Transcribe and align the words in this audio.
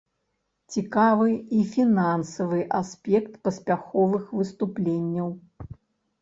Цікавы 0.75 1.27
і 1.57 1.59
фінансавы 1.73 2.63
аспект 2.79 3.37
паспяховых 3.49 4.33
выступленняў. 4.41 5.29